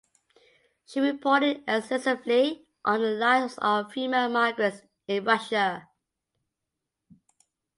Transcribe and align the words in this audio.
She 0.87 0.99
reported 0.99 1.57
extensively 1.67 2.65
on 2.83 3.01
the 3.03 3.11
lives 3.11 3.59
of 3.59 3.93
female 3.93 4.29
migrants 4.29 4.81
in 5.07 5.23
Russia. 5.25 5.89